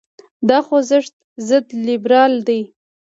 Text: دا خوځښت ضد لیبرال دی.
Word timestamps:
دا 0.49 0.57
خوځښت 0.67 1.13
ضد 1.47 1.65
لیبرال 1.87 2.33
دی. 2.47 2.61